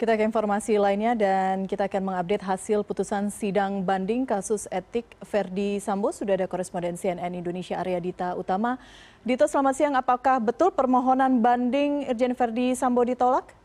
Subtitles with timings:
[0.00, 5.76] Kita ke informasi lainnya dan kita akan mengupdate hasil putusan sidang banding kasus etik Verdi
[5.76, 6.08] Sambo.
[6.08, 8.80] Sudah ada koresponden CNN Indonesia Arya Dita Utama.
[9.28, 13.59] Dito selamat siang, apakah betul permohonan banding Irjen Verdi Sambo ditolak?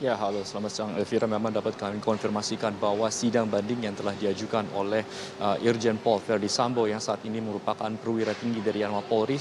[0.00, 1.28] Ya, halo, selamat siang Elvira.
[1.28, 5.04] Memang dapat kami konfirmasikan bahwa sidang banding yang telah diajukan oleh
[5.36, 9.36] uh, Irjen Paul Verdi Sambo yang saat ini merupakan perwira tinggi dari Yanma Polri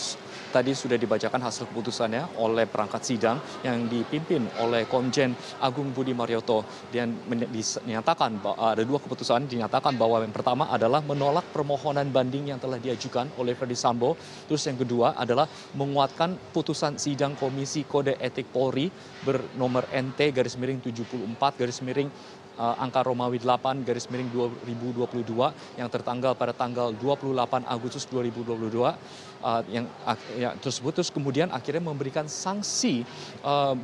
[0.52, 5.32] tadi sudah dibacakan hasil keputusannya oleh perangkat sidang yang dipimpin oleh Komjen
[5.63, 12.12] Agung Budi Marioto dan dinyatakan ada dua keputusan dinyatakan bahwa yang pertama adalah menolak permohonan
[12.12, 14.20] banding yang telah diajukan oleh Verdi Sambo.
[14.44, 18.91] Terus yang kedua adalah menguatkan putusan sidang Komisi Kode Etik Polri
[19.23, 22.09] bernomor NT garis garis miring 74 garis miring
[22.57, 25.30] uh, angka Romawi 8 garis miring 2022
[25.77, 27.38] yang tertanggal pada tanggal 28
[27.70, 29.85] Agustus 2022 uh, yang
[30.34, 33.05] ya, tersebut terus kemudian akhirnya memberikan sanksi
[33.45, 33.77] uh,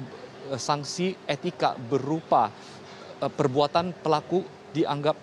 [0.57, 2.49] sanksi etika berupa
[3.17, 5.18] perbuatan pelaku dianggap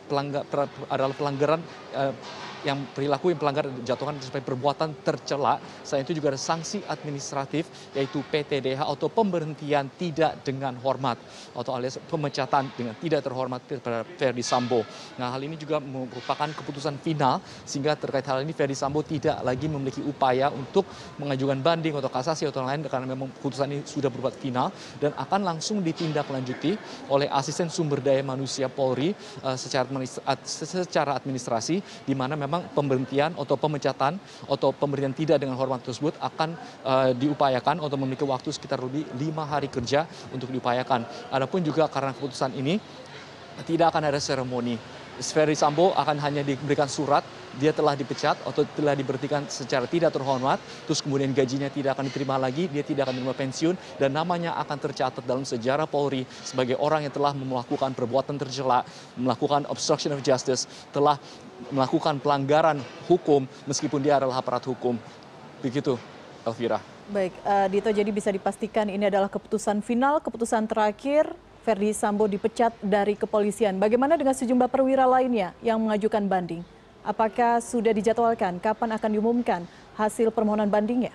[0.90, 1.62] adalah pelanggaran
[2.62, 5.58] yang perilaku yang pelanggar jatuhkan sebagai perbuatan tercela.
[5.82, 11.18] Selain itu juga ada sanksi administratif yaitu PTDH atau pemberhentian tidak dengan hormat
[11.54, 14.86] atau alias pemecatan dengan tidak terhormat pada Ferdi Sambo.
[15.18, 19.66] Nah hal ini juga merupakan keputusan final sehingga terkait hal ini Ferdi Sambo tidak lagi
[19.66, 20.86] memiliki upaya untuk
[21.18, 25.40] mengajukan banding atau kasasi atau lain karena memang keputusan ini sudah berbuat final dan akan
[25.42, 26.76] langsung ditindaklanjuti
[27.08, 33.56] oleh asisten sumber daya manusia Polri uh, secara administrasi di mana memang memang pemberhentian atau
[33.56, 36.52] pemecatan atau pemberian tidak dengan hormat tersebut akan
[36.84, 40.04] uh, diupayakan atau memiliki waktu sekitar lebih lima hari kerja
[40.36, 41.08] untuk diupayakan.
[41.32, 42.76] Adapun juga karena keputusan ini
[43.64, 44.76] tidak akan ada seremoni
[45.20, 47.20] Ferry Sambo akan hanya diberikan surat
[47.60, 50.56] dia telah dipecat atau telah diberhentikan secara tidak terhormat,
[50.88, 54.78] terus kemudian gajinya tidak akan diterima lagi, dia tidak akan menerima pensiun, dan namanya akan
[54.80, 58.86] tercatat dalam sejarah Polri sebagai orang yang telah melakukan perbuatan tercela,
[59.20, 60.64] melakukan obstruction of justice,
[60.96, 61.20] telah
[61.68, 64.96] melakukan pelanggaran hukum meskipun dia adalah aparat hukum.
[65.60, 65.94] Begitu,
[66.42, 66.80] Elvira.
[67.12, 71.30] Baik, uh, Dito, jadi bisa dipastikan ini adalah keputusan final, keputusan terakhir
[71.62, 73.78] Verdi Sambo dipecat dari kepolisian.
[73.78, 76.62] Bagaimana dengan sejumlah perwira lainnya yang mengajukan banding?
[77.06, 79.60] Apakah sudah dijadwalkan kapan akan diumumkan
[79.94, 81.14] hasil permohonan bandingnya?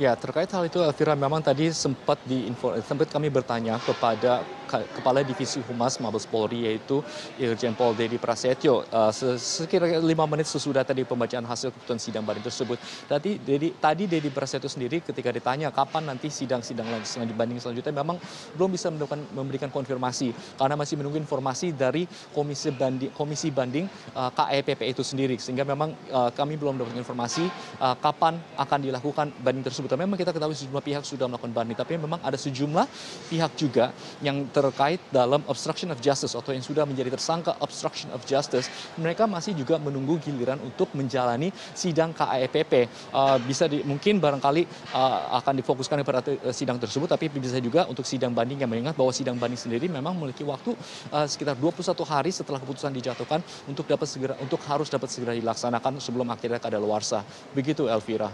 [0.00, 2.48] Ya, terkait hal itu Elvira memang tadi sempat di
[2.88, 7.02] sempat kami bertanya kepada Kepala Divisi Humas Mabes Polri yaitu
[7.34, 12.46] Irjen Pol Dedi Prasetyo uh, sekira lima menit sesudah tadi pembacaan hasil keputusan sidang banding
[12.46, 12.78] tersebut.
[13.10, 18.16] Tadi Dedi tadi Dedi Prasetyo sendiri ketika ditanya kapan nanti sidang-sidang selanjutnya banding selanjutnya memang
[18.54, 18.86] belum bisa
[19.34, 25.34] memberikan, konfirmasi karena masih menunggu informasi dari Komisi Banding Komisi Banding uh, KEPP itu sendiri
[25.42, 27.42] sehingga memang uh, kami belum mendapatkan informasi
[27.80, 29.88] kapan akan dilakukan banding tersebut.
[29.96, 32.84] Memang kita ketahui sejumlah pihak sudah melakukan banding tapi memang ada sejumlah
[33.32, 38.20] pihak juga yang terkait dalam obstruction of justice atau yang sudah menjadi tersangka obstruction of
[38.28, 38.68] justice,
[39.00, 42.86] mereka masih juga menunggu giliran untuk menjalani sidang KAEPP.
[43.10, 46.20] Uh, bisa di, mungkin barangkali uh, akan difokuskan kepada
[46.52, 50.12] sidang tersebut, tapi bisa juga untuk sidang banding yang mengingat bahwa sidang banding sendiri memang
[50.12, 50.76] memiliki waktu
[51.10, 55.96] uh, sekitar 21 hari setelah keputusan dijatuhkan untuk dapat segera untuk harus dapat segera dilaksanakan
[55.98, 57.24] sebelum akhirnya kadaluarsa.
[57.56, 58.28] Begitu Elvira.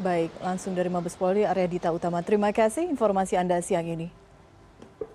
[0.00, 2.22] Baik, langsung dari Mabes Polri, Arya Dita Utama.
[2.22, 4.19] Terima kasih informasi Anda siang ini.